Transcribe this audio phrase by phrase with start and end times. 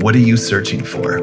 [0.00, 1.18] What are you searching for?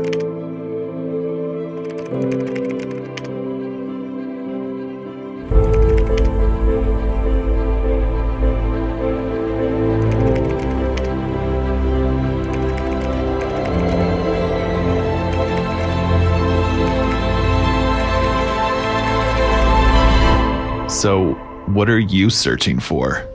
[20.89, 21.33] So,
[21.67, 23.25] what are you searching for?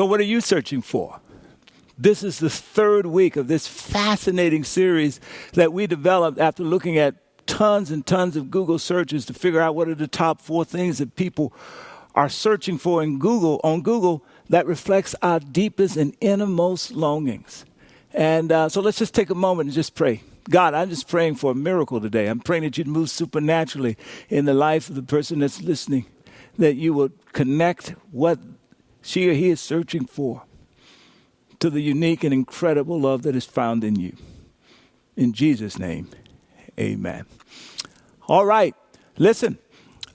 [0.00, 1.20] So, what are you searching for?
[1.98, 5.20] This is the third week of this fascinating series
[5.52, 9.74] that we developed after looking at tons and tons of Google searches to figure out
[9.74, 11.52] what are the top four things that people
[12.14, 17.66] are searching for in Google on Google that reflects our deepest and innermost longings.
[18.14, 20.22] And uh, so let's just take a moment and just pray.
[20.48, 22.28] God, I'm just praying for a miracle today.
[22.28, 23.98] I'm praying that you'd move supernaturally
[24.30, 26.06] in the life of the person that's listening,
[26.56, 28.38] that you would connect what
[29.02, 30.42] she or he is searching for
[31.58, 34.16] to the unique and incredible love that is found in you.
[35.16, 36.08] In Jesus' name,
[36.78, 37.26] amen.
[38.26, 38.74] All right,
[39.18, 39.58] listen.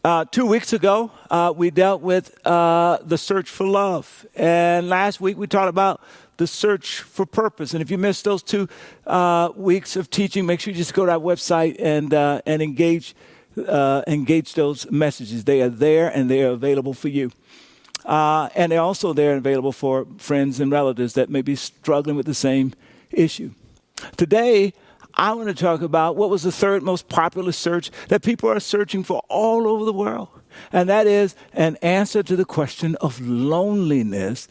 [0.03, 4.23] Uh, two weeks ago, uh, we dealt with uh, the search for love.
[4.35, 5.99] And last week, we talked about
[6.37, 7.73] the search for purpose.
[7.73, 8.69] And if you missed those two
[9.07, 12.61] uh, weeks of teaching, make sure you just go to our website and, uh, and
[12.61, 13.15] engage,
[13.67, 15.45] uh, engage those messages.
[15.45, 17.31] They are there and they are available for you.
[18.05, 22.25] Uh, and they're also there available for friends and relatives that may be struggling with
[22.25, 22.73] the same
[23.11, 23.51] issue.
[24.15, 24.73] Today,
[25.15, 28.59] I want to talk about what was the third most popular search that people are
[28.59, 30.27] searching for all over the world.
[30.71, 34.47] And that is an answer to the question of loneliness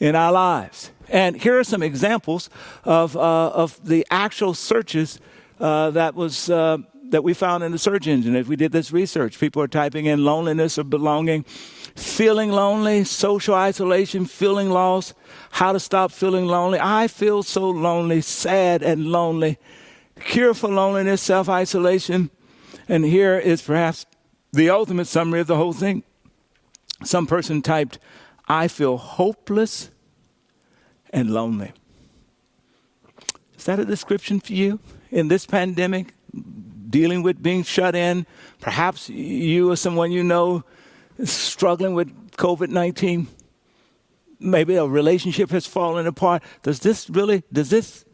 [0.00, 0.90] in our lives.
[1.08, 2.48] And here are some examples
[2.84, 5.20] of, uh, of the actual searches
[5.60, 6.78] uh, that was uh,
[7.14, 9.38] that we found in the search engine as we did this research.
[9.38, 11.44] People are typing in loneliness or belonging,
[11.94, 15.14] feeling lonely, social isolation, feeling lost,
[15.52, 16.80] how to stop feeling lonely.
[16.80, 19.58] I feel so lonely, sad and lonely.
[20.18, 22.30] Cure for loneliness, self isolation.
[22.88, 24.06] And here is perhaps
[24.52, 26.02] the ultimate summary of the whole thing.
[27.04, 28.00] Some person typed,
[28.48, 29.88] I feel hopeless
[31.10, 31.74] and lonely.
[33.56, 34.80] Is that a description for you
[35.12, 36.12] in this pandemic?
[36.94, 38.24] Dealing with being shut in?
[38.60, 40.62] Perhaps you or someone you know
[41.18, 43.26] is struggling with COVID 19?
[44.38, 46.44] Maybe a relationship has fallen apart.
[46.62, 48.04] Does this really, does this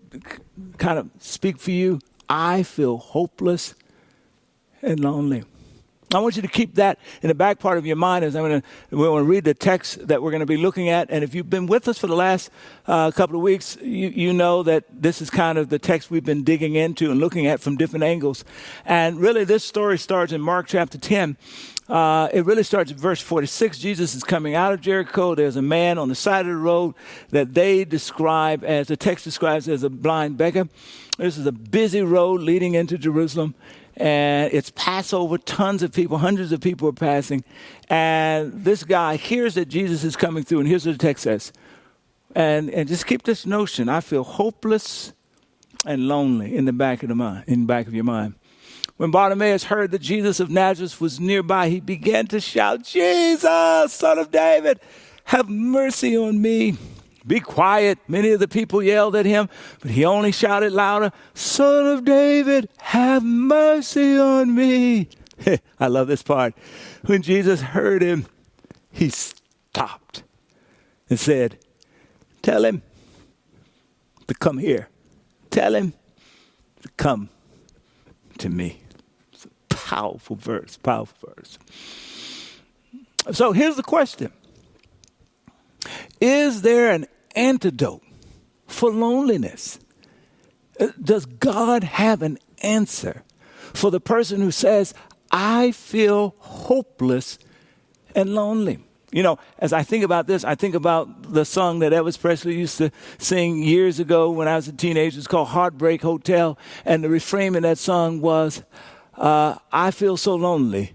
[0.78, 1.98] kind of speak for you?
[2.26, 3.74] I feel hopeless
[4.80, 5.44] and lonely.
[6.12, 8.42] I want you to keep that in the back part of your mind as I'm
[8.42, 11.08] going to, we're going to read the text that we're going to be looking at.
[11.08, 12.50] And if you've been with us for the last
[12.88, 16.24] uh, couple of weeks, you, you know that this is kind of the text we've
[16.24, 18.44] been digging into and looking at from different angles.
[18.84, 21.36] And really, this story starts in Mark chapter 10.
[21.88, 23.78] Uh, it really starts at verse 46.
[23.78, 25.36] Jesus is coming out of Jericho.
[25.36, 26.96] There's a man on the side of the road
[27.28, 30.68] that they describe as, the text describes as a blind beggar.
[31.18, 33.54] This is a busy road leading into Jerusalem
[34.00, 35.36] and it's Passover.
[35.36, 37.44] Tons of people, hundreds of people are passing.
[37.90, 41.52] And this guy hears that Jesus is coming through, and here's what the text says.
[42.34, 45.12] And, and just keep this notion I feel hopeless
[45.84, 48.34] and lonely in the back of the mind, in the back of your mind.
[48.96, 54.18] When Bartimaeus heard that Jesus of Nazareth was nearby, he began to shout, Jesus, son
[54.18, 54.80] of David,
[55.24, 56.76] have mercy on me.
[57.26, 57.98] Be quiet.
[58.08, 59.48] Many of the people yelled at him,
[59.80, 65.08] but he only shouted louder, Son of David, have mercy on me.
[65.80, 66.54] I love this part.
[67.04, 68.26] When Jesus heard him,
[68.90, 70.22] he stopped
[71.08, 71.58] and said,
[72.42, 72.82] Tell him
[74.26, 74.88] to come here.
[75.50, 75.92] Tell him
[76.82, 77.28] to come
[78.38, 78.80] to me.
[79.32, 81.58] It's a powerful verse, powerful verse.
[83.32, 84.32] So here's the question
[86.20, 88.02] is there an antidote
[88.66, 89.78] for loneliness?
[90.78, 93.22] Uh, does God have an answer
[93.74, 94.94] for the person who says,
[95.30, 97.38] I feel hopeless
[98.14, 98.80] and lonely?
[99.12, 102.56] You know, as I think about this, I think about the song that Elvis Presley
[102.56, 105.18] used to sing years ago when I was a teenager.
[105.18, 106.56] It's called Heartbreak Hotel.
[106.84, 108.62] And the refrain in that song was,
[109.16, 110.92] uh, I feel so lonely,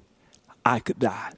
[0.63, 1.33] I could die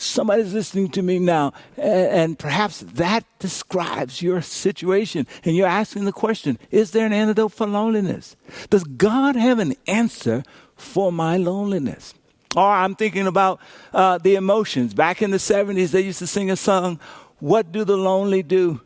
[0.00, 5.26] somebody's listening to me now, and, perhaps that describes your situation.
[5.44, 8.36] And you're asking the question Is there an antidote for loneliness?
[8.68, 10.42] Does God have an answer
[10.76, 12.14] for my loneliness?
[12.56, 13.60] Or I'm thinking about
[13.92, 14.92] uh, the emotions.
[14.92, 16.98] Back in the 70s, they used to sing a song,
[17.38, 18.80] What Do the Lonely Do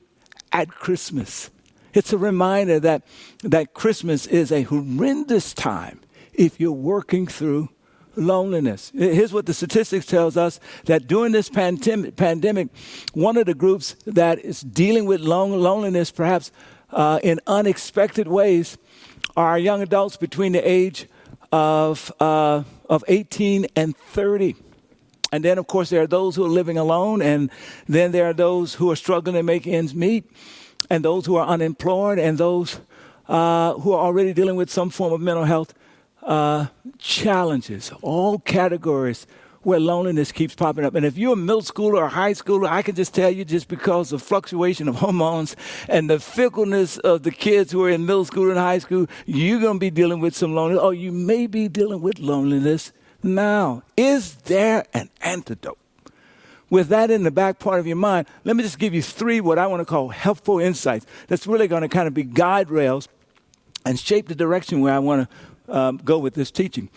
[0.53, 1.51] at Christmas?
[1.95, 3.07] It's a reminder that,
[3.43, 6.01] that Christmas is a horrendous time
[6.35, 7.71] if you're working through
[8.17, 8.93] loneliness.
[8.95, 12.69] Here's what the statistics tells us that during this pandemic, pandemic
[13.13, 16.51] one of the groups that is dealing with lon- loneliness perhaps
[16.91, 18.79] uh, in unexpected ways
[19.37, 21.07] are young adults between the age
[21.53, 24.57] of, uh, of 18 and 30.
[25.33, 27.51] And then, of course, there are those who are living alone, and
[27.89, 30.31] then there are those who are struggling to make ends meet,
[30.91, 32.79] and those who are unemployed, and those
[33.29, 35.75] uh, who are already dealing with some form of mental health
[36.25, 36.67] uh,
[36.99, 39.27] challenges, all categories
[39.65, 40.95] where loneliness keeps popping up.
[40.95, 43.69] And if you're a middle schooler or high schooler, I can just tell you just
[43.69, 45.57] because of fluctuation of hormones
[45.89, 49.61] and the fickleness of the kids who are in middle school and high school, you're
[49.61, 52.93] going to be dealing with some loneliness, or you may be dealing with loneliness
[53.23, 53.83] now.
[53.97, 55.79] Is there an antidote?
[56.71, 59.41] With that in the back part of your mind, let me just give you three
[59.41, 62.71] what I want to call helpful insights that's really going to kind of be guide
[62.71, 63.09] rails
[63.87, 65.37] and shape the direction where I want to
[65.69, 66.89] um, go with this teaching.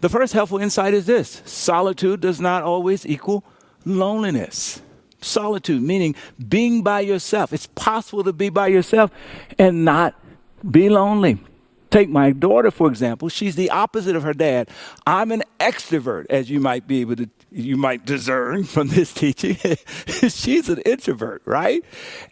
[0.00, 3.44] The first helpful insight is this solitude does not always equal
[3.84, 4.82] loneliness.
[5.20, 6.14] Solitude, meaning
[6.48, 7.52] being by yourself.
[7.52, 9.10] It's possible to be by yourself
[9.58, 10.14] and not
[10.70, 11.38] be lonely.
[11.90, 13.28] Take my daughter, for example.
[13.28, 14.68] She's the opposite of her dad.
[15.06, 19.56] I'm an extrovert, as you might be able to you might discern from this teaching.
[20.28, 21.82] she's an introvert, right?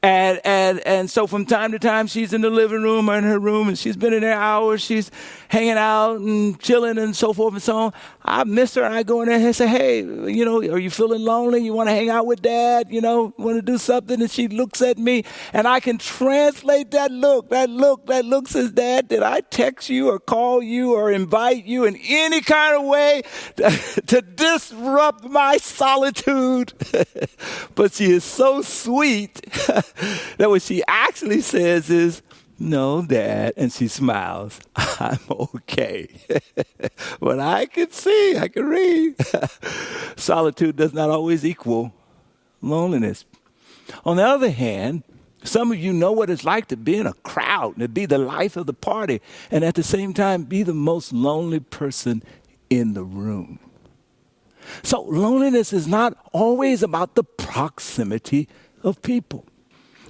[0.03, 3.25] And and and so from time to time she's in the living room or in
[3.25, 5.11] her room and she's been in there hours, she's
[5.49, 7.93] hanging out and chilling and so forth and so on.
[8.23, 10.91] I miss her and I go in there and say, Hey, you know, are you
[10.91, 11.65] feeling lonely?
[11.65, 12.88] You want to hang out with dad?
[12.91, 14.21] You know, want to do something?
[14.21, 17.49] And she looks at me and I can translate that look.
[17.49, 21.65] That look, that look says, Dad, did I text you or call you or invite
[21.65, 23.23] you in any kind of way
[23.56, 26.72] to disrupt my solitude.
[27.75, 29.34] but she is so sweet
[30.37, 32.22] that what she actually says is,
[32.58, 33.55] no, Dad.
[33.56, 34.61] And she smiles.
[34.76, 36.08] I'm okay.
[37.20, 39.16] but I can see, I can read.
[40.16, 41.93] Solitude does not always equal
[42.61, 43.25] loneliness.
[44.05, 45.02] On the other hand,
[45.44, 48.06] some of you know what it's like to be in a crowd and to be
[48.06, 49.20] the life of the party,
[49.50, 52.22] and at the same time, be the most lonely person
[52.70, 53.58] in the room.
[54.82, 58.49] So loneliness is not always about the proximity
[58.82, 59.46] of people.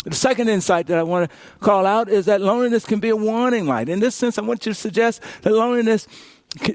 [0.05, 3.17] The second insight that I want to call out is that loneliness can be a
[3.17, 3.89] warning light.
[3.89, 6.07] In this sense, I want you to suggest that loneliness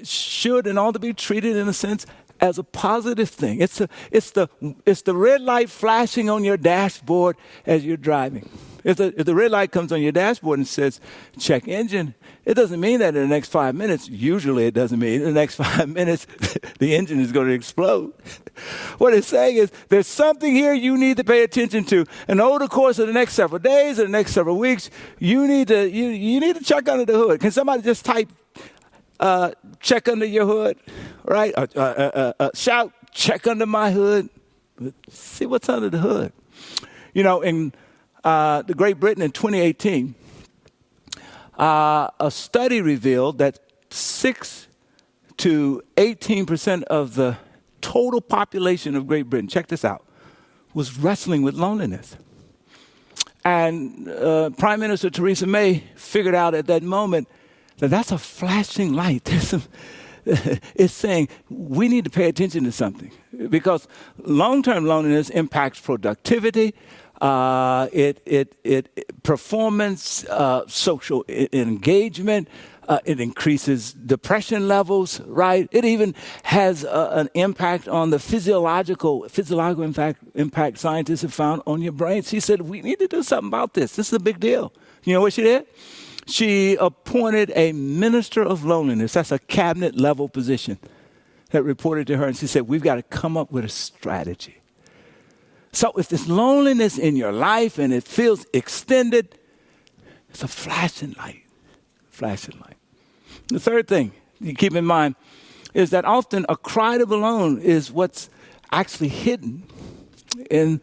[0.04, 2.06] should and ought to be treated in a sense
[2.42, 3.62] as a positive thing.
[3.62, 4.50] It's, a, it's, the,
[4.86, 8.50] it's the red light flashing on your dashboard as you're driving.
[8.84, 11.00] If the, if the red light comes on your dashboard and says,
[11.38, 12.16] check engine,
[12.46, 15.32] it doesn't mean that in the next five minutes, usually it doesn't mean in the
[15.32, 16.26] next five minutes,
[16.80, 18.14] the engine is going to explode.
[18.98, 22.06] what it's saying is there's something here you need to pay attention to.
[22.28, 24.90] And over the course of the next several days or the next several weeks,
[25.20, 27.40] you need to, you, you need to check under the hood.
[27.40, 28.30] Can somebody just type,
[29.20, 30.78] uh, check under your hood,
[31.26, 31.54] right?
[31.58, 34.30] Uh, uh, uh, uh shout, check under my hood.
[35.10, 36.32] See what's under the hood.
[37.14, 37.74] You know, in
[38.24, 40.16] uh, the Great Britain in 2018,
[41.58, 44.68] uh, a study revealed that 6
[45.38, 47.38] to 18% of the
[47.82, 50.06] total population of Great Britain, check this out,
[50.74, 52.18] was wrestling with loneliness.
[53.46, 57.28] And uh, Prime Minister Theresa May figured out at that moment
[57.78, 59.30] that that's a flashing light.
[60.76, 63.12] It's saying we need to pay attention to something
[63.50, 63.88] because
[64.20, 66.76] long term loneliness impacts productivity,
[67.22, 72.48] uh, it, it, it, performance, uh, social engagement.
[72.88, 75.70] Uh, it increases depression levels, right?
[75.72, 81.62] It even has uh, an impact on the physiological, physiological impact, impact scientists have found
[81.68, 82.24] on your brain.
[82.24, 83.96] She said, we need to do something about this.
[83.96, 84.74] This is a big deal.
[85.04, 85.68] You know what she did?
[86.26, 89.14] She appointed a minister of loneliness.
[89.14, 90.80] That's a cabinet level position
[91.52, 92.26] that reported to her.
[92.26, 94.59] And she said, we've got to come up with a strategy
[95.72, 99.38] so if there's loneliness in your life and it feels extended,
[100.30, 101.44] it's a flashing light.
[102.10, 102.78] Flashing light.
[103.48, 105.16] The third thing you keep in mind
[105.74, 108.30] is that often a cry to belong is what's
[108.72, 109.64] actually hidden
[110.50, 110.82] in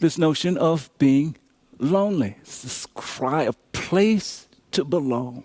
[0.00, 1.36] this notion of being
[1.78, 2.36] lonely.
[2.40, 5.44] It's this cry, a place to belong.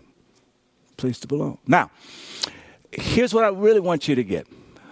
[0.98, 1.58] Place to belong.
[1.68, 1.92] Now,
[2.92, 4.48] here's what I really want you to get,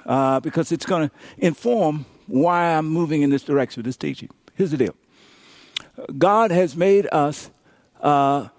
[0.05, 4.29] uh, because it's going to inform why I'm moving in this direction with this teaching.
[4.55, 4.95] Here's the deal
[6.17, 7.49] God has made us
[8.01, 8.49] uh,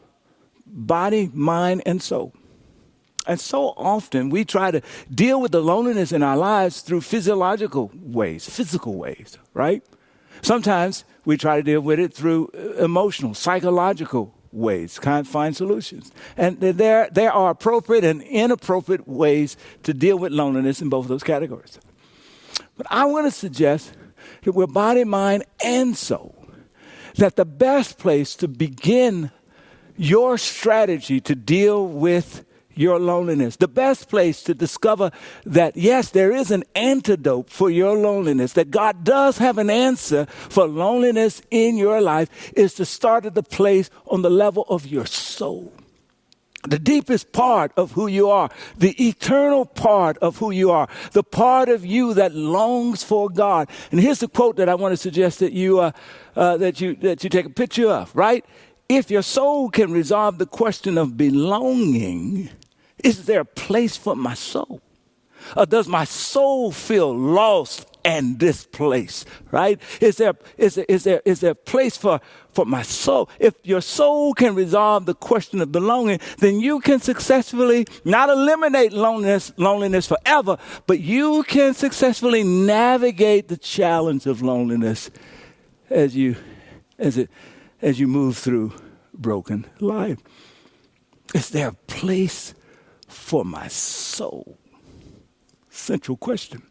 [0.67, 2.35] body, mind, and soul.
[3.27, 4.81] And so often we try to
[5.15, 9.85] deal with the loneliness in our lives through physiological ways, physical ways, right?
[10.43, 16.11] Sometimes we try to deal with it through uh, emotional, psychological ways, can't find solutions.
[16.37, 21.09] And there, there are appropriate and inappropriate ways to deal with loneliness in both of
[21.09, 21.79] those categories.
[22.77, 23.93] But I want to suggest
[24.43, 26.35] that we're body, mind, and soul.
[27.17, 29.31] That the best place to begin
[29.97, 33.57] your strategy to deal with your loneliness.
[33.57, 35.11] The best place to discover
[35.45, 40.27] that, yes, there is an antidote for your loneliness, that God does have an answer
[40.27, 44.87] for loneliness in your life, is to start at the place on the level of
[44.87, 45.73] your soul.
[46.69, 51.23] The deepest part of who you are, the eternal part of who you are, the
[51.23, 53.71] part of you that longs for God.
[53.91, 55.93] And here's the quote that I want to suggest that you, uh,
[56.37, 58.45] uh, that you, that you take a picture of, right?
[58.91, 62.51] if your soul can resolve the question of belonging,
[63.05, 64.83] is there a place for my soul?
[65.57, 69.27] Or does my soul feel lost and displaced?
[69.51, 69.81] Right?
[70.01, 72.21] Is there is there is there is there a place for
[72.53, 73.29] for my soul?
[73.39, 78.93] If your soul can resolve the question of belonging, then you can successfully not eliminate
[78.93, 85.11] loneliness loneliness forever, but you can successfully navigate the challenge of loneliness
[85.89, 86.37] as you
[86.99, 87.31] as it
[87.83, 88.73] as you move through
[89.15, 90.19] broken life.
[91.35, 92.55] Is there a place
[93.09, 94.60] for my soul?
[95.81, 96.63] Central question.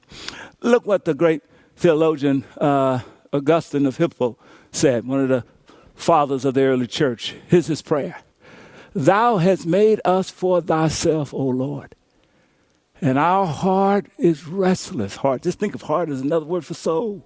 [0.61, 1.41] Look what the great
[1.75, 2.99] theologian uh,
[3.31, 4.37] Augustine of Hippo
[4.71, 5.43] said, one of the
[5.95, 7.35] fathers of the early church.
[7.47, 8.21] Here's his prayer
[8.93, 11.95] Thou hast made us for thyself, O Lord.
[13.01, 15.17] And our heart is restless.
[15.17, 17.23] Heart, just think of heart as another word for soul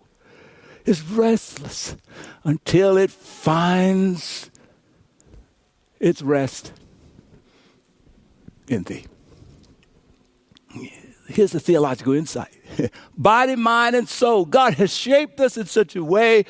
[0.85, 1.95] is restless
[2.43, 4.49] until it finds
[5.99, 6.73] its rest
[8.67, 9.05] in thee.
[11.27, 12.53] Here's the theological insight
[13.18, 14.46] body, mind, and soul.
[14.46, 16.46] God has shaped us in such a way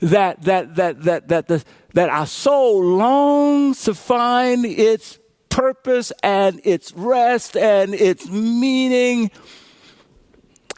[0.00, 5.18] that, that, that, that, that, the, that our soul longs to find its
[5.48, 9.30] purpose and its rest and its meaning,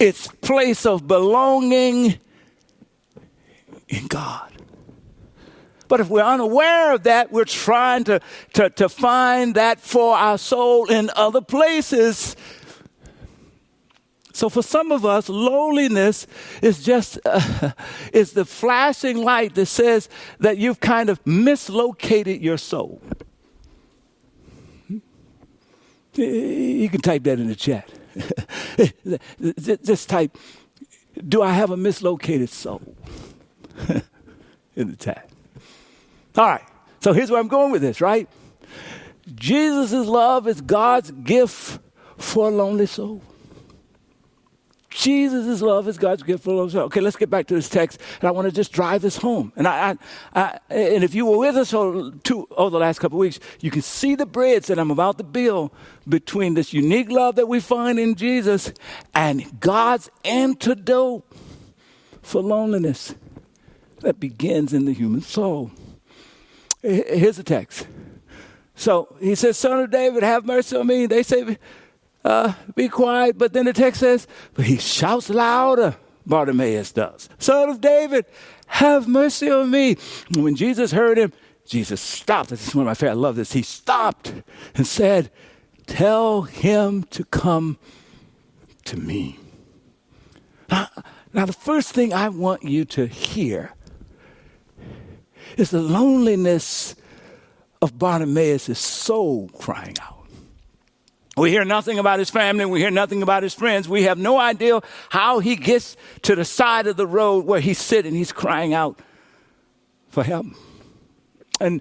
[0.01, 2.19] its place of belonging
[3.89, 4.53] in God.
[5.89, 8.21] But if we're unaware of that, we're trying to,
[8.53, 12.37] to, to find that for our soul in other places.
[14.39, 16.29] So for some of us, loneliness
[16.63, 17.73] is just uh,
[18.13, 23.03] is the flashing light that says that you've kind of mislocated your soul.
[26.15, 27.91] You can type that in the chat.
[29.85, 30.39] just type,
[31.27, 32.95] "Do I have a mislocated soul?"
[34.77, 35.29] in the chat.
[36.37, 36.65] All right,
[37.01, 38.29] so here's where I'm going with this, right?
[39.35, 41.81] Jesus' love is God's gift
[42.17, 43.21] for a lonely soul.
[44.91, 46.83] Jesus' love is God's gift for soul.
[46.85, 49.53] Okay, let's get back to this text, and I want to just drive this home.
[49.55, 49.97] And I, I,
[50.35, 53.39] I and if you were with us over, two, over the last couple of weeks,
[53.61, 55.73] you can see the bridge that I'm about to build
[56.09, 58.73] between this unique love that we find in Jesus
[59.15, 61.25] and God's antidote
[62.23, 63.15] for loneliness
[64.01, 65.71] that begins in the human soul.
[66.83, 67.87] Here's the text.
[68.75, 71.07] So he says, Son of David, have mercy on me.
[71.07, 71.59] They say,
[72.25, 73.39] uh, Be quiet.
[73.39, 75.97] But then the text says, But he shouts louder,
[76.27, 77.29] Bartimaeus does.
[77.39, 78.27] Son of David,
[78.67, 79.97] have mercy on me.
[80.35, 81.33] And when Jesus heard him,
[81.65, 82.51] Jesus stopped.
[82.51, 83.17] This is one of my favorites.
[83.17, 83.53] I love this.
[83.53, 84.33] He stopped
[84.75, 85.31] and said,
[85.87, 87.79] Tell him to come
[88.85, 89.39] to me.
[90.71, 90.89] Now,
[91.33, 93.75] now, the first thing I want you to hear
[95.57, 96.95] is the loneliness
[97.83, 100.18] of Bartimaeus' soul crying out.
[101.39, 102.65] We hear nothing about his family.
[102.65, 103.89] We hear nothing about his friends.
[103.89, 104.81] We have no idea
[105.11, 108.15] how he gets to the side of the road where he's sitting.
[108.15, 108.99] He's crying out
[110.09, 110.47] for help.
[111.61, 111.81] And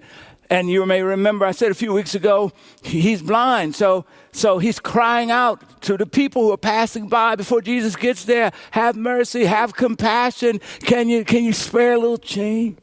[0.50, 3.74] and you may remember I said a few weeks ago, he's blind.
[3.74, 8.24] So so he's crying out to the people who are passing by before Jesus gets
[8.24, 10.60] there, have mercy, have compassion.
[10.80, 12.78] Can you can you spare a little change?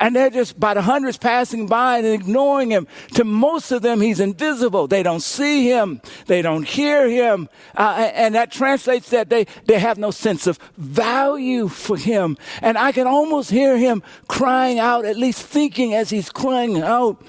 [0.00, 2.88] And they're just by the hundreds passing by and ignoring him.
[3.14, 4.88] To most of them, he's invisible.
[4.88, 6.00] They don't see him.
[6.26, 7.50] They don't hear him.
[7.76, 12.38] Uh, and that translates that they, they have no sense of value for him.
[12.62, 17.22] And I can almost hear him crying out, at least thinking as he's crying out,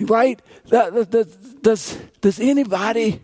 [0.00, 0.40] right?
[0.68, 3.20] Does, does anybody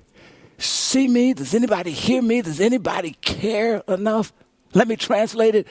[0.58, 1.34] see me?
[1.34, 2.42] Does anybody hear me?
[2.42, 4.32] Does anybody care enough?
[4.74, 5.66] Let me translate it.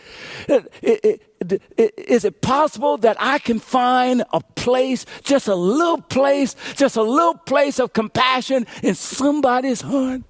[1.98, 7.02] Is it possible that I can find a place, just a little place, just a
[7.02, 10.22] little place of compassion in somebody's heart?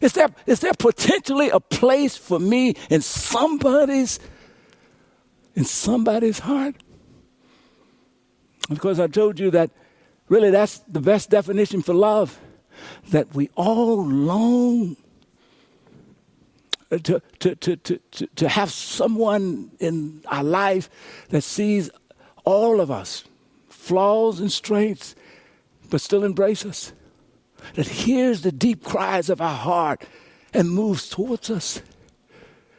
[0.00, 4.18] Is there, is there potentially a place for me in somebody's
[5.54, 6.74] in somebody's heart?
[8.68, 9.70] Because I told you that
[10.28, 12.38] really that's the best definition for love
[13.10, 14.96] that we all long
[16.98, 20.90] to, to, to, to, to have someone in our life
[21.30, 21.90] that sees
[22.44, 23.24] all of us,
[23.68, 25.14] flaws and strengths,
[25.90, 26.92] but still embrace us.
[27.74, 30.04] That hears the deep cries of our heart
[30.52, 31.80] and moves towards us.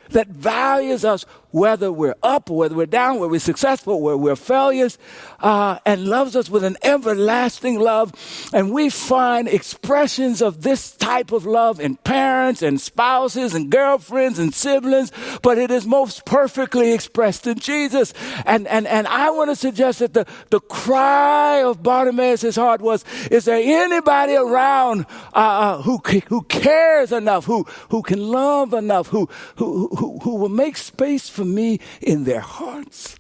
[0.10, 4.36] That values us whether we're up or whether we're down, whether we're successful, whether we're
[4.36, 4.98] failures,
[5.40, 8.12] uh, and loves us with an everlasting love.
[8.52, 14.40] And we find expressions of this type of love in parents and spouses and girlfriends
[14.40, 15.12] and siblings,
[15.44, 18.16] but it is most perfectly expressed in Jesus.
[18.48, 23.06] And, and, and I want to suggest that the, the cry of Bartimaeus' heart was,
[23.30, 29.08] is there anybody around uh, uh who, who cares enough, who, who can love enough,
[29.08, 33.18] who, who, who, who will make space for me in their hearts.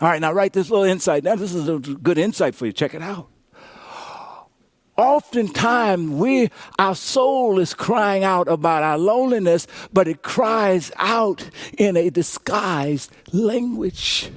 [0.00, 1.22] All right, now write this little insight.
[1.22, 2.72] Now, this is a good insight for you.
[2.72, 3.28] Check it out.
[4.96, 11.48] Oftentimes, we, our soul is crying out about our loneliness, but it cries out
[11.78, 14.30] in a disguised language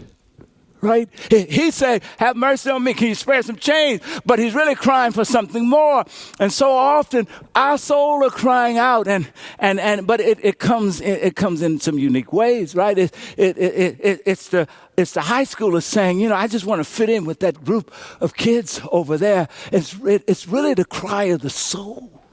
[0.86, 1.10] right?
[1.30, 2.94] He, he said, Have mercy on me.
[2.94, 4.02] Can you spare some change?
[4.26, 6.06] But he's really crying for something more.
[6.40, 9.28] And so often our soul are crying out and,
[9.60, 12.98] and, and, but it, it comes, it, it comes in some unique ways, right?
[12.98, 16.66] It, it, it, it, it's the, it's the high schoolers saying, you know, I just
[16.66, 19.48] want to fit in with that group of kids over there.
[19.72, 22.25] It's, it, it's really the cry of the soul.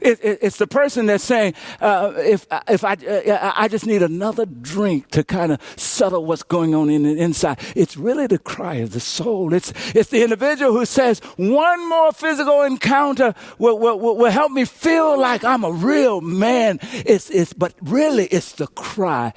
[0.00, 4.02] It, it, it's the person that's saying, uh, if, if I, uh, I just need
[4.02, 7.58] another drink to kind of settle what's going on in the inside.
[7.74, 9.52] It's really the cry of the soul.
[9.54, 14.64] It's, it's the individual who says, one more physical encounter will, will, will, help me
[14.64, 16.78] feel like I'm a real man.
[16.92, 19.32] It's, it's, but really, it's the cry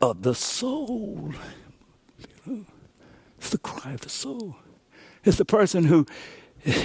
[0.00, 1.32] of the soul.
[3.38, 4.56] It's the cry of the soul.
[5.24, 6.06] It's the person who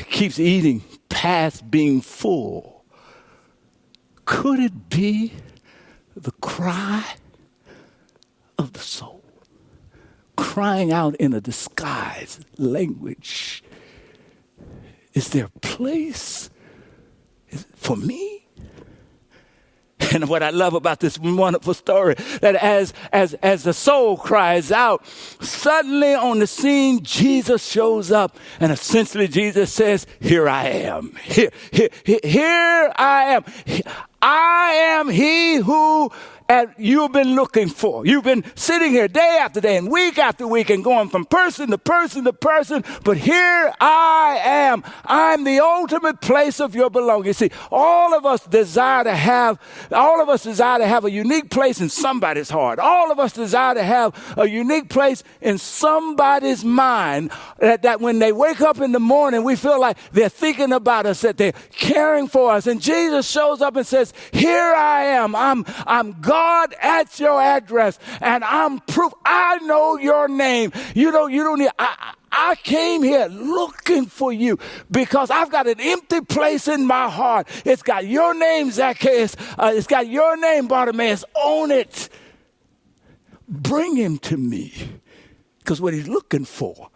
[0.09, 2.78] keeps eating past being full
[4.29, 5.33] could it be
[6.15, 7.15] the cry
[8.59, 9.23] of the soul?
[10.37, 13.63] Crying out in a disguised language.
[15.15, 16.51] Is there a place
[17.73, 18.45] for me?
[20.13, 24.71] And what I love about this wonderful story, that as, as, as the soul cries
[24.71, 25.05] out,
[25.41, 28.37] suddenly on the scene, Jesus shows up.
[28.59, 31.15] And essentially, Jesus says, Here I am.
[31.23, 33.43] Here, here, here I am.
[34.21, 36.11] I am he who
[36.49, 38.05] and you've been looking for.
[38.07, 41.69] You've been sitting here day after day and week after week and going from person
[41.69, 42.83] to person to person.
[43.03, 44.83] But here I am.
[45.05, 47.33] I'm the ultimate place of your belonging.
[47.33, 49.59] See, all of us desire to have,
[49.91, 52.79] all of us desire to have a unique place in somebody's heart.
[52.79, 58.17] All of us desire to have a unique place in somebody's mind that, that when
[58.17, 61.53] they wake up in the morning, we feel like they're thinking about us, that they're
[61.71, 62.65] caring for us.
[62.65, 65.35] And Jesus shows up and says, here I am.
[65.35, 69.13] I'm, I'm God God at your address and I'm proof.
[69.25, 70.71] I know your name.
[70.95, 74.57] You know, you don't need, I, I came here looking for you
[74.89, 77.49] because I've got an empty place in my heart.
[77.65, 79.35] It's got your name, Zacchaeus.
[79.57, 81.25] Uh, it's got your name, Bartimaeus.
[81.35, 82.07] Own it.
[83.49, 84.73] Bring him to me
[85.59, 86.89] because what he's looking for,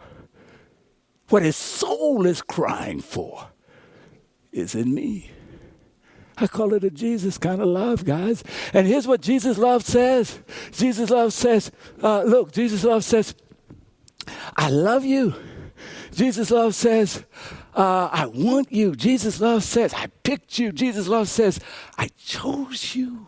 [1.28, 3.48] what his soul is crying for,
[4.52, 5.33] is in me.
[6.36, 8.42] I call it a Jesus kind of love, guys.
[8.72, 10.40] And here's what Jesus love says
[10.72, 11.70] Jesus love says,
[12.02, 13.34] uh, look, Jesus love says,
[14.56, 15.34] I love you.
[16.12, 17.24] Jesus love says,
[17.74, 18.94] uh, I want you.
[18.94, 20.72] Jesus love says, I picked you.
[20.72, 21.60] Jesus love says,
[21.98, 23.26] I chose you.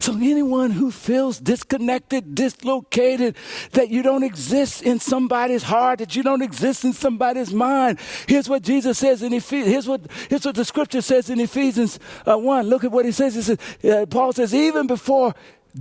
[0.00, 3.36] So, anyone who feels disconnected, dislocated,
[3.72, 8.48] that you don't exist in somebody's heart, that you don't exist in somebody's mind, here's
[8.48, 9.72] what Jesus says in Ephesians.
[9.72, 12.66] Here's what, here's what the scripture says in Ephesians uh, 1.
[12.66, 13.34] Look at what he says.
[13.34, 15.34] He says uh, Paul says, even before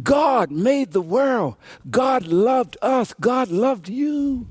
[0.04, 1.56] God made the world,
[1.90, 4.48] God loved us, God loved you.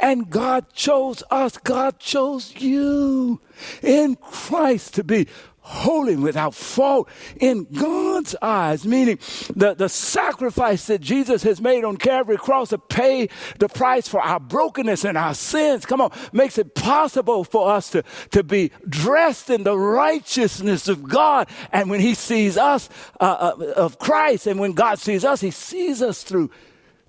[0.00, 3.40] And God chose us, God chose you
[3.82, 5.26] in Christ to be
[5.68, 7.08] holy and without fault
[7.40, 9.18] in God's eyes, meaning
[9.54, 13.28] the, the sacrifice that Jesus has made on Calvary cross to pay
[13.58, 17.90] the price for our brokenness and our sins, come on, makes it possible for us
[17.90, 21.48] to, to be dressed in the righteousness of God.
[21.70, 22.88] And when he sees us,
[23.20, 26.50] uh, uh, of Christ, and when God sees us, he sees us through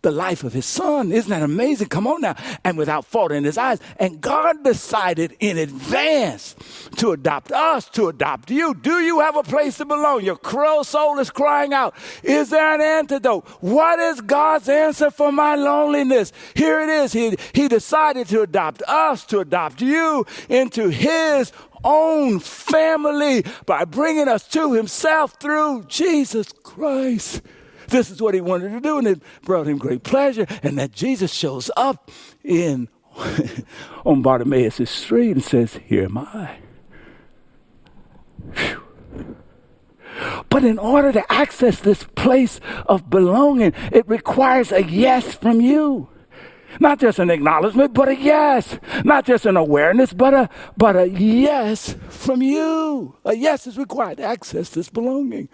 [0.01, 1.11] the life of his son.
[1.11, 1.87] Isn't that amazing?
[1.87, 2.35] Come on now.
[2.63, 3.79] And without fault in his eyes.
[3.97, 6.55] And God decided in advance
[6.97, 8.73] to adopt us, to adopt you.
[8.73, 10.23] Do you have a place to belong?
[10.23, 11.95] Your crow soul is crying out.
[12.23, 13.47] Is there an antidote?
[13.61, 16.31] What is God's answer for my loneliness?
[16.55, 17.13] Here it is.
[17.13, 21.51] He, he decided to adopt us, to adopt you into his
[21.83, 27.41] own family by bringing us to himself through Jesus Christ.
[27.89, 30.45] This is what he wanted to do, and it brought him great pleasure.
[30.63, 32.11] And that Jesus shows up
[32.43, 32.87] in
[34.05, 36.57] on Bartimaeus' street and says, Here am I.
[38.55, 38.85] Whew.
[40.49, 46.09] But in order to access this place of belonging, it requires a yes from you.
[46.79, 48.77] Not just an acknowledgement, but a yes.
[49.03, 53.15] Not just an awareness, but a but a yes from you.
[53.25, 55.49] A yes is required to access this belonging.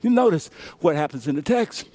[0.00, 1.88] You notice what happens in the text.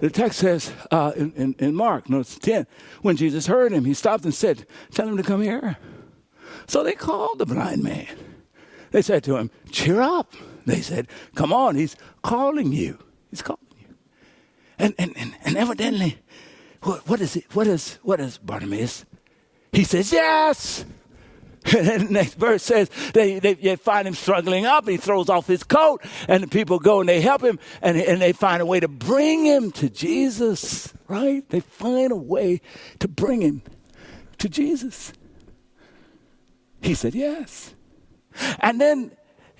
[0.00, 2.66] The text says uh, in, in, in, Mark, notice 10,
[3.02, 5.76] when Jesus heard him, he stopped and said, Tell him to come here.
[6.66, 8.06] So they called the blind man.
[8.90, 10.34] They said to him, Cheer up.
[10.66, 12.98] They said, Come on, he's calling you.
[13.30, 13.94] He's calling you.
[14.78, 16.18] And, and, and, and evidently,
[16.82, 17.44] what, what is it?
[17.54, 19.04] What is, what is Bartimaeus?
[19.72, 20.84] He says, Yes.
[21.76, 24.88] And the next verse says they, they, they, find him struggling up.
[24.88, 28.20] He throws off his coat, and the people go and they help him, and, and
[28.22, 31.48] they find a way to bring him to Jesus, right?
[31.50, 32.60] They find a way
[33.00, 33.62] to bring him
[34.38, 35.12] to Jesus.
[36.80, 37.74] He said, Yes.
[38.60, 39.10] And then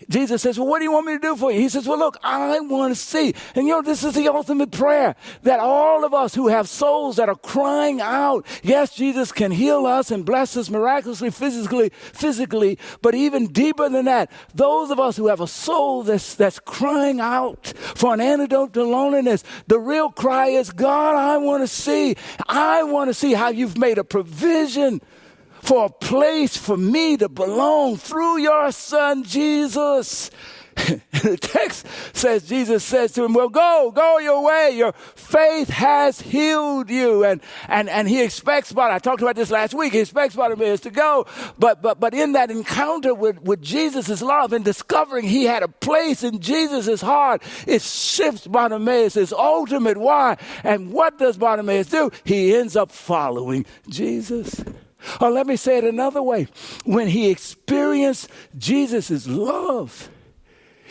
[0.08, 1.60] Jesus says, Well, what do you want me to do for you?
[1.60, 3.34] He says, Well, look, I want to see.
[3.54, 7.16] And you know, this is the ultimate prayer that all of us who have souls
[7.16, 12.78] that are crying out, yes, Jesus can heal us and bless us miraculously, physically, physically,
[13.02, 17.20] but even deeper than that, those of us who have a soul that's, that's crying
[17.20, 22.16] out for an antidote to loneliness, the real cry is, God, I want to see.
[22.46, 25.00] I want to see how you've made a provision
[25.60, 30.30] for a place for me to belong through your son Jesus.
[31.22, 34.70] the text says, Jesus says to him, Well, go, go your way.
[34.74, 37.24] Your faith has healed you.
[37.24, 40.80] And and and he expects but I talked about this last week, he expects Bartimaeus
[40.80, 41.26] to go.
[41.58, 45.68] But but but in that encounter with, with Jesus' love and discovering he had a
[45.68, 50.36] place in Jesus' heart, it shifts Bartimaeus' ultimate why.
[50.62, 52.10] And what does Bartimaeus do?
[52.24, 54.64] He ends up following Jesus.
[55.20, 56.48] Or let me say it another way.
[56.84, 60.11] When he experienced Jesus' love,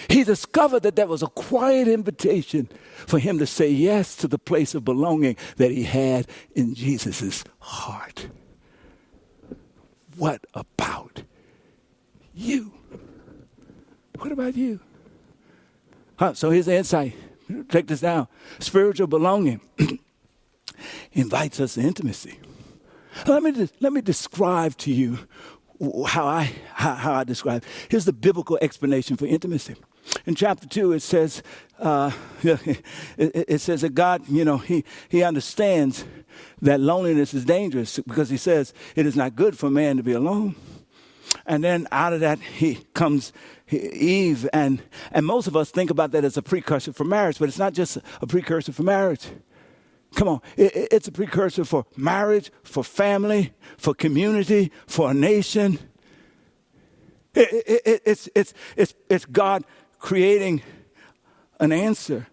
[0.09, 2.69] he discovered that there was a quiet invitation
[3.05, 7.43] for him to say yes to the place of belonging that he had in Jesus'
[7.59, 8.27] heart.
[10.15, 11.23] What about
[12.33, 12.73] you?
[14.17, 14.79] What about you?
[16.17, 17.13] Huh, so here's the insight.
[17.69, 18.27] Take this down.
[18.59, 19.61] Spiritual belonging
[21.11, 22.39] invites us to intimacy.
[23.25, 25.19] Let me, let me describe to you
[26.07, 27.63] how I, how, how I describe.
[27.89, 29.75] Here's the biblical explanation for intimacy.
[30.25, 31.43] In chapter 2, it says,
[31.79, 32.11] uh,
[32.43, 32.83] it,
[33.17, 36.05] it, says that God, you know, he, he understands
[36.61, 40.13] that loneliness is dangerous because he says it is not good for man to be
[40.13, 40.55] alone.
[41.45, 43.33] And then out of that, he comes
[43.69, 44.47] Eve.
[44.53, 47.59] And, and most of us think about that as a precursor for marriage, but it's
[47.59, 49.27] not just a precursor for marriage.
[50.17, 55.77] Come on, it, it's a precursor for marriage, for family, for community, for a nation.
[57.35, 59.63] It, it, it's, it's, it's, it's God
[59.99, 60.63] creating
[61.59, 62.25] an answer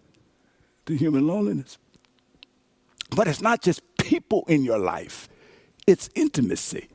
[0.87, 1.77] to human loneliness.
[3.11, 5.29] But it's not just people in your life,
[5.85, 6.87] it's intimacy.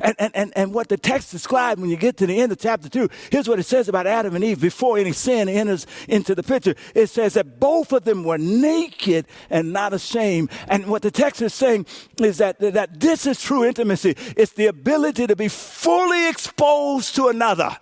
[0.00, 2.58] And, and, and, and what the text describes when you get to the end of
[2.58, 6.34] chapter 2, here's what it says about Adam and Eve before any sin enters into
[6.34, 6.74] the picture.
[6.94, 10.50] It says that both of them were naked and not ashamed.
[10.68, 11.86] And what the text is saying
[12.20, 14.16] is that, that this is true intimacy.
[14.36, 17.76] It's the ability to be fully exposed to another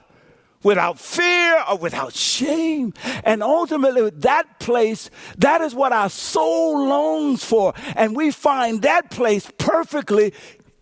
[0.62, 2.92] without fear or without shame.
[3.24, 7.74] And ultimately, that place, that is what our soul longs for.
[7.96, 10.34] And we find that place perfectly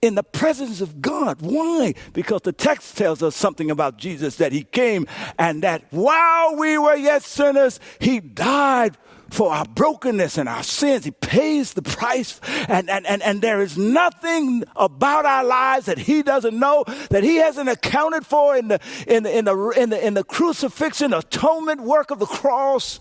[0.07, 1.43] in the presence of God.
[1.43, 1.95] Why?
[2.13, 5.07] Because the text tells us something about Jesus that he came
[5.39, 8.97] and that while we were yet sinners, he died
[9.31, 11.05] for our brokenness and our sins.
[11.05, 12.41] He pays the price.
[12.69, 17.25] And, and, and, and there is nothing about our lives that he doesn't know, that
[17.25, 21.13] he hasn't accounted for in the, in the, in the, in the, in the crucifixion,
[21.13, 23.01] atonement work of the cross.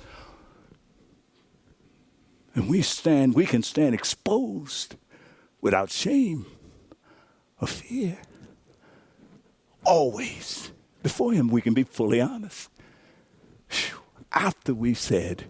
[2.55, 4.95] And we stand, we can stand exposed
[5.61, 6.45] without shame
[7.59, 8.17] of fear.
[9.85, 10.71] Always.
[11.03, 12.69] Before Him, we can be fully honest.
[14.31, 15.45] After we've said,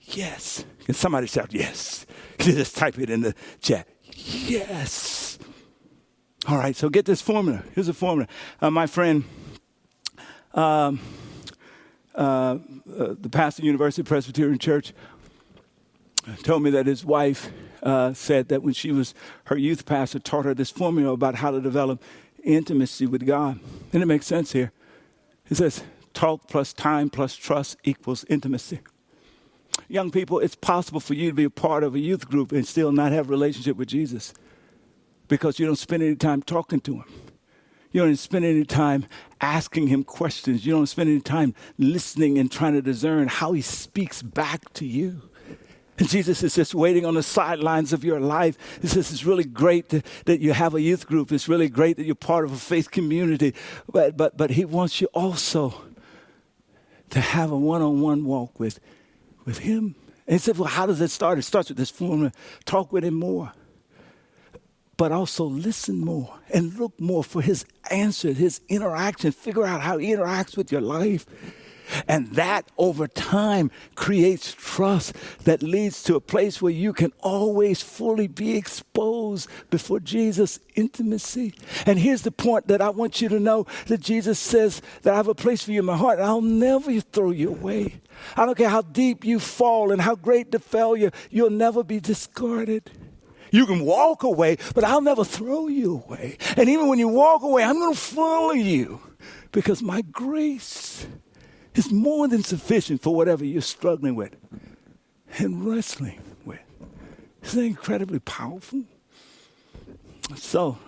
[0.00, 0.64] yes.
[0.84, 2.06] Can somebody shout yes?
[2.38, 3.88] Just type it in the chat.
[4.14, 5.38] Yes.
[6.48, 7.64] All right, so get this formula.
[7.74, 8.28] Here's a formula.
[8.60, 9.24] Uh, my friend,
[10.54, 11.00] um,
[12.14, 14.92] uh, uh, the pastor of University Presbyterian Church,
[16.44, 17.50] told me that his wife
[17.86, 21.52] uh, said that when she was her youth pastor, taught her this formula about how
[21.52, 22.02] to develop
[22.42, 23.60] intimacy with God.
[23.92, 24.72] And it makes sense here.
[25.44, 28.80] He says, talk plus time plus trust equals intimacy.
[29.88, 32.66] Young people, it's possible for you to be a part of a youth group and
[32.66, 34.34] still not have a relationship with Jesus
[35.28, 37.04] because you don't spend any time talking to him.
[37.92, 39.06] You don't spend any time
[39.40, 40.66] asking him questions.
[40.66, 44.84] You don't spend any time listening and trying to discern how he speaks back to
[44.84, 45.22] you.
[45.98, 48.58] And Jesus is just waiting on the sidelines of your life.
[48.82, 51.32] He says, It's really great that, that you have a youth group.
[51.32, 53.54] It's really great that you're part of a faith community.
[53.90, 55.82] But, but, but He wants you also
[57.10, 58.78] to have a one on one walk with,
[59.44, 59.94] with Him.
[60.26, 61.38] And He said, Well, how does it start?
[61.38, 62.32] It starts with this formula
[62.66, 63.52] talk with Him more,
[64.98, 69.32] but also listen more and look more for His answer, His interaction.
[69.32, 71.24] Figure out how He interacts with your life.
[72.08, 77.82] And that over time creates trust that leads to a place where you can always
[77.82, 81.54] fully be exposed before Jesus' intimacy.
[81.84, 85.16] And here's the point that I want you to know that Jesus says that I
[85.16, 88.00] have a place for you in my heart and I'll never throw you away.
[88.36, 92.00] I don't care how deep you fall and how great the failure, you'll never be
[92.00, 92.90] discarded.
[93.50, 96.36] You can walk away, but I'll never throw you away.
[96.56, 99.00] And even when you walk away, I'm going to follow you
[99.52, 101.06] because my grace
[101.76, 104.34] is more than sufficient for whatever you're struggling with
[105.38, 106.60] and wrestling with.
[107.42, 108.84] Isn't that incredibly powerful?
[110.34, 110.78] So,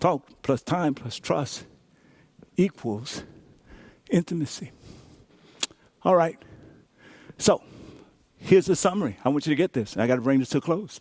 [0.00, 1.64] talk plus time plus trust
[2.56, 3.22] equals
[4.10, 4.72] intimacy.
[6.02, 6.38] All right.
[7.38, 7.62] So,
[8.38, 9.18] here's the summary.
[9.24, 9.96] I want you to get this.
[9.96, 11.00] I got to bring this to a close.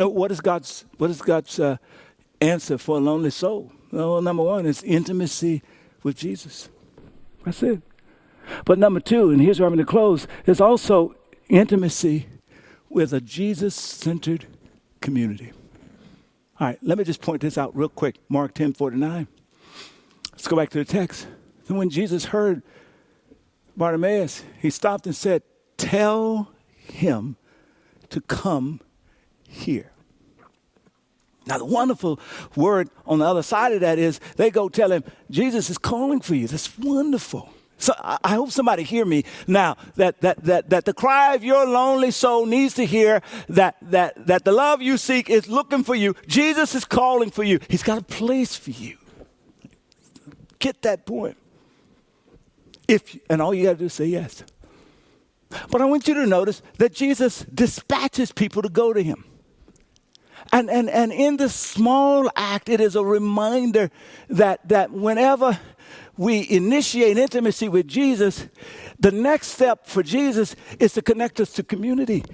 [0.00, 1.78] Uh, what is God's What is God's uh,
[2.40, 3.72] answer for a lonely soul?
[3.90, 5.62] Well, number one is intimacy
[6.02, 6.68] with Jesus.
[7.48, 7.80] That's it.
[8.66, 11.16] But number two, and here's where I'm going to close, is also
[11.48, 12.26] intimacy
[12.90, 14.44] with a Jesus centered
[15.00, 15.52] community.
[16.60, 18.16] All right, let me just point this out real quick.
[18.28, 19.28] Mark 10 49.
[20.30, 21.26] Let's go back to the text.
[21.68, 22.62] And when Jesus heard
[23.78, 25.42] Bartimaeus, he stopped and said,
[25.78, 27.36] Tell him
[28.10, 28.82] to come
[29.48, 29.92] here.
[31.48, 32.20] Now, the wonderful
[32.54, 36.20] word on the other side of that is they go tell him, Jesus is calling
[36.20, 36.46] for you.
[36.46, 37.48] That's wonderful.
[37.78, 41.64] So I hope somebody hear me now that, that, that, that the cry of your
[41.64, 45.94] lonely soul needs to hear that, that, that the love you seek is looking for
[45.94, 46.14] you.
[46.26, 47.60] Jesus is calling for you.
[47.68, 48.98] He's got a place for you.
[50.58, 51.36] Get that point.
[52.88, 54.42] If, and all you got to do is say yes.
[55.70, 59.24] But I want you to notice that Jesus dispatches people to go to him.
[60.52, 63.90] And, and, and in this small act, it is a reminder
[64.28, 65.58] that, that whenever
[66.16, 68.48] we initiate intimacy with Jesus,
[68.98, 72.24] the next step for Jesus is to connect us to community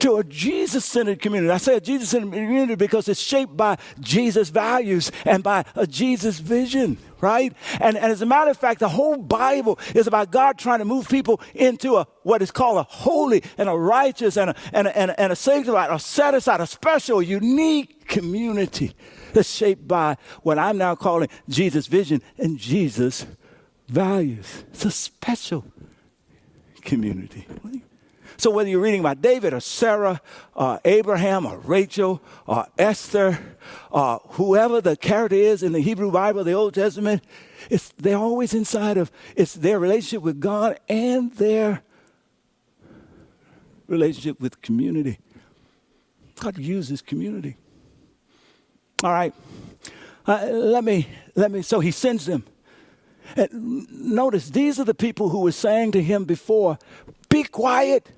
[0.00, 1.50] to a Jesus centered community.
[1.50, 5.86] I say a Jesus centered community because it's shaped by Jesus values and by a
[5.86, 7.52] Jesus vision, right?
[7.80, 10.84] And, and as a matter of fact, the whole Bible is about God trying to
[10.84, 14.86] move people into a what is called a holy and a righteous and a, and
[14.86, 18.94] a, and a, and a sanctified, a set aside, a special, unique community
[19.32, 23.26] that's shaped by what I'm now calling Jesus' vision and Jesus'
[23.88, 24.64] values.
[24.70, 25.64] It's a special
[26.82, 27.46] community.
[28.40, 30.22] So whether you're reading about David or Sarah,
[30.54, 33.38] or Abraham or Rachel or Esther,
[33.90, 37.22] or whoever the character is in the Hebrew Bible, the Old Testament,
[37.68, 41.82] it's, they're always inside of it's their relationship with God and their
[43.86, 45.18] relationship with community.
[46.40, 47.58] God uses community.
[49.04, 49.34] All right.
[50.26, 52.44] Uh, let me let me so he sends them.
[53.36, 56.78] And notice these are the people who were saying to him before,
[57.28, 58.08] be quiet.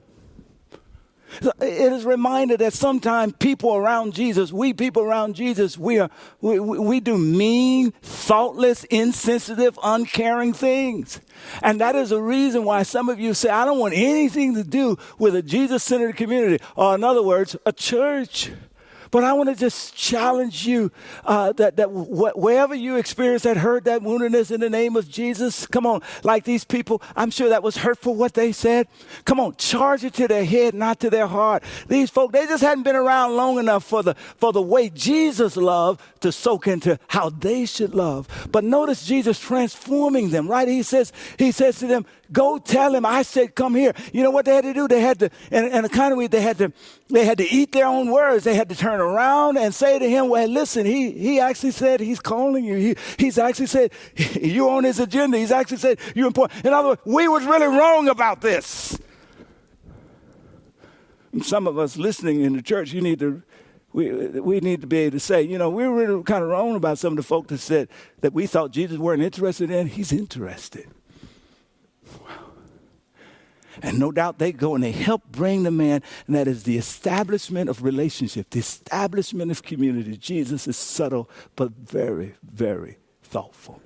[1.40, 6.58] It is reminded that sometimes people around Jesus, we people around Jesus, we, are, we,
[6.60, 11.20] we do mean, thoughtless, insensitive, uncaring things.
[11.62, 14.64] And that is a reason why some of you say, I don't want anything to
[14.64, 18.50] do with a Jesus centered community, or in other words, a church.
[19.12, 20.90] But I want to just challenge you
[21.24, 25.06] uh, that, that wh- wherever you experience that hurt, that woundedness in the name of
[25.06, 28.88] Jesus, come on, like these people, I'm sure that was hurtful what they said.
[29.26, 31.62] Come on, charge it to their head, not to their heart.
[31.88, 35.58] These folk, they just hadn't been around long enough for the, for the way Jesus
[35.58, 38.48] loved to soak into how they should love.
[38.50, 40.66] But notice Jesus transforming them, right?
[40.66, 43.92] He says, he says to them, Go tell him I said, come here.
[44.12, 44.88] You know what they had to do?
[44.88, 46.72] They had to, and, and the kind of way they had to,
[47.10, 48.44] they had to eat their own words.
[48.44, 52.00] They had to turn around and say to him, well, listen, he, he actually said
[52.00, 52.76] he's calling you.
[52.76, 53.92] He, he's actually said
[54.40, 55.38] you're on his agenda.
[55.38, 56.64] He's actually said you're important.
[56.64, 58.98] In other words, we was really wrong about this.
[61.42, 63.42] some of us listening in the church, you need to,
[63.92, 66.50] we, we need to be able to say, you know, we were really kind of
[66.50, 67.88] wrong about some of the folk that said
[68.20, 69.86] that we thought Jesus weren't interested in.
[69.88, 70.88] He's interested.
[73.80, 76.76] And no doubt they go and they help bring the man, and that is the
[76.76, 80.16] establishment of relationship, the establishment of community.
[80.16, 83.80] Jesus is subtle, but very, very thoughtful.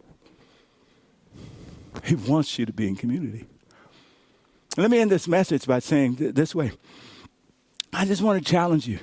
[2.05, 3.47] He wants you to be in community.
[4.77, 6.73] Let me end this message by saying th- this way
[7.93, 8.99] I just want to challenge you.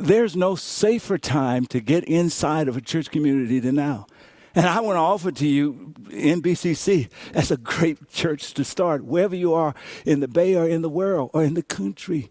[0.00, 4.06] There's no safer time to get inside of a church community than now.
[4.54, 9.34] And I want to offer to you NBCC as a great church to start, wherever
[9.34, 12.30] you are in the Bay or in the world or in the country.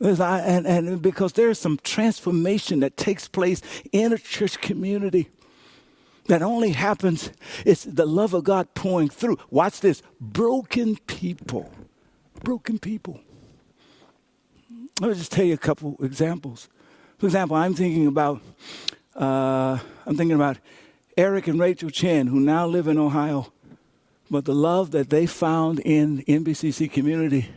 [0.00, 3.60] And, and because there's some transformation that takes place
[3.92, 5.28] in a church community
[6.26, 7.30] that only happens,
[7.66, 9.38] it's the love of God pouring through.
[9.50, 11.70] Watch this broken people.
[12.42, 13.20] Broken people.
[15.00, 16.68] Let me just tell you a couple examples.
[17.18, 18.40] For example, I'm thinking about,
[19.14, 20.56] uh, I'm thinking about
[21.20, 23.52] Eric and Rachel Chen, who now live in Ohio,
[24.30, 27.50] but the love that they found in NBCC community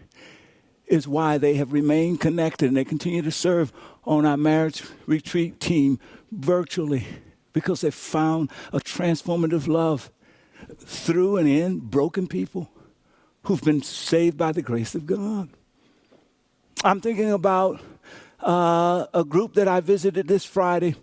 [0.86, 3.72] is why they have remained connected and they continue to serve
[4.04, 5.98] on our marriage retreat team
[6.30, 7.08] virtually
[7.54, 10.12] because they found a transformative love
[10.80, 12.70] through and in broken people
[13.44, 15.48] who've been saved by the grace of God.
[16.84, 17.80] I'm thinking about
[18.42, 20.96] uh, a group that I visited this Friday.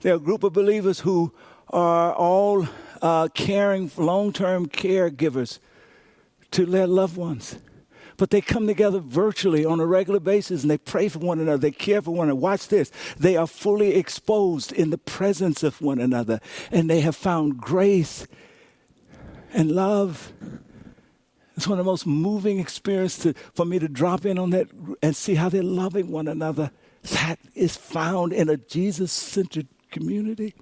[0.00, 1.34] They're a group of believers who
[1.70, 2.68] are all
[3.02, 5.58] uh, caring, long term caregivers
[6.52, 7.58] to their loved ones.
[8.16, 11.58] But they come together virtually on a regular basis and they pray for one another.
[11.58, 12.40] They care for one another.
[12.40, 12.90] Watch this.
[13.16, 16.40] They are fully exposed in the presence of one another
[16.72, 18.26] and they have found grace
[19.52, 20.32] and love.
[21.56, 24.68] It's one of the most moving experiences for me to drop in on that
[25.00, 26.72] and see how they're loving one another.
[27.12, 30.54] That is found in a Jesus centered community.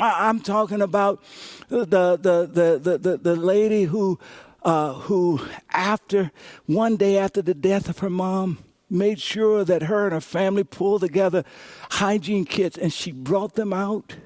[0.00, 1.22] I'm talking about
[1.68, 4.18] the, the, the, the, the, the lady who,
[4.62, 6.30] uh, who, after
[6.66, 10.64] one day after the death of her mom, made sure that her and her family
[10.64, 11.44] pulled together
[11.90, 14.16] hygiene kits and she brought them out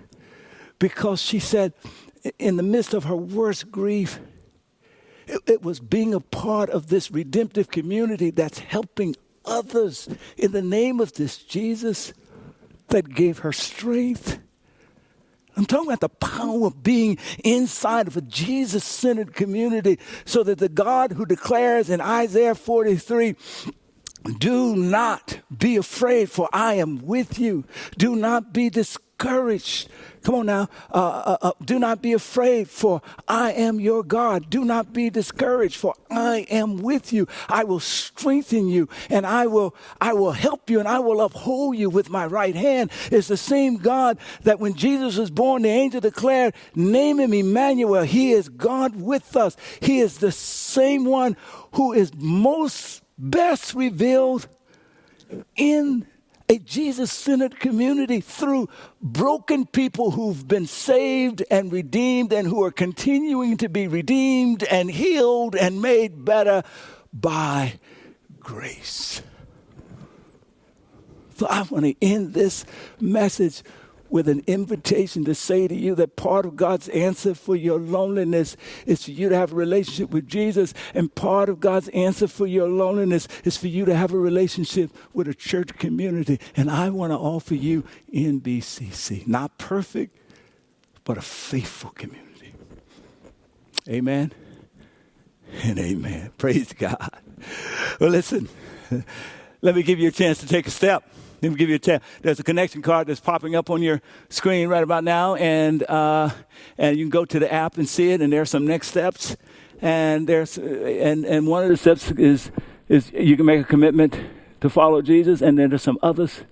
[0.79, 1.73] because she said,
[2.39, 4.19] in the midst of her worst grief,
[5.27, 10.63] it, it was being a part of this redemptive community that's helping others in the
[10.63, 12.13] name of this Jesus
[12.89, 14.39] that gave her strength
[15.57, 20.59] I'm talking about the power of being inside of a Jesus centered community so that
[20.59, 23.37] the God who declares in Isaiah 43,
[24.39, 27.65] do not be afraid, for I am with you.
[27.97, 28.69] Do not be
[29.19, 29.89] discouraged,
[30.23, 30.69] Come on now.
[30.93, 34.51] Uh, uh, uh, do not be afraid, for I am your God.
[34.51, 37.29] Do not be discouraged, for I am with you.
[37.49, 41.77] I will strengthen you, and I will, I will help you, and I will uphold
[41.77, 42.91] you with my right hand.
[43.13, 48.03] It's the same God that when Jesus was born, the angel declared, Name him Emmanuel.
[48.03, 49.57] He is God with us.
[49.81, 51.37] He is the same one
[51.75, 54.49] who is most best revealed
[55.55, 56.07] in
[56.49, 58.69] a Jesus centered community through
[59.03, 64.91] broken people who've been saved and redeemed and who are continuing to be redeemed and
[64.91, 66.63] healed and made better
[67.13, 67.75] by
[68.39, 69.23] grace.
[71.37, 72.65] So I want to end this
[73.01, 73.63] message
[74.11, 78.57] with an invitation to say to you that part of God's answer for your loneliness
[78.87, 82.47] is for you to have a relationship with Jesus, and part of God's answer for
[82.47, 86.41] your loneliness is for you to have a relationship with a church community.
[86.57, 90.17] And I want to offer you NBCC, not perfect,
[91.05, 92.55] but a faithful community.
[93.89, 94.33] Amen
[95.63, 96.33] and amen.
[96.39, 97.11] Praise God.
[98.01, 98.49] Well, listen,
[99.63, 101.09] let me give you a chance to take a step.
[101.47, 102.03] Let me give you a tip.
[102.23, 106.31] There's a connection card that's popping up on your screen right about now, and uh,
[106.77, 108.21] and you can go to the app and see it.
[108.21, 109.37] And there's some next steps,
[109.81, 112.51] and there's and and one of the steps is
[112.89, 114.19] is you can make a commitment
[114.61, 116.43] to follow Jesus, and then there's some others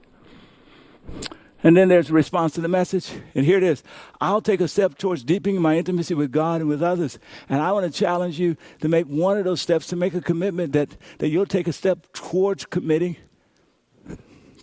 [1.65, 3.11] And then there's a response to the message.
[3.35, 3.83] And here it is
[4.21, 7.19] I'll take a step towards deepening my intimacy with God and with others.
[7.49, 10.21] And I want to challenge you to make one of those steps, to make a
[10.21, 13.17] commitment that, that you'll take a step towards committing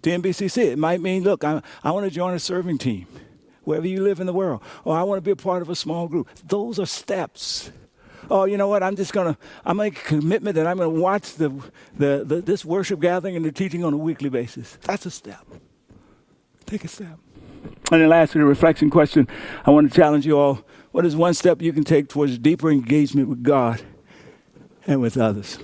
[0.03, 0.65] to NBCC.
[0.65, 3.07] It might mean, look, I, I want to join a serving team
[3.63, 5.75] wherever you live in the world, or I want to be a part of a
[5.75, 6.29] small group.
[6.47, 7.71] Those are steps.
[8.29, 8.81] Oh, you know what?
[8.81, 11.49] I'm just going to, I make a commitment that I'm going to watch the,
[11.97, 14.77] the, the, this worship gathering and the teaching on a weekly basis.
[14.83, 15.45] That's a step.
[16.65, 17.19] Take a step.
[17.91, 19.27] And then lastly, the reflection question
[19.65, 20.63] I want to challenge you all.
[20.91, 23.81] What is one step you can take towards deeper engagement with God
[24.87, 25.57] and with others?